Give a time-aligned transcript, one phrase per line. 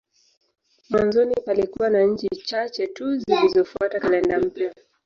[0.89, 4.73] Mwanzoni palikuwa na nchi chache tu zilizofuata kalenda mpya.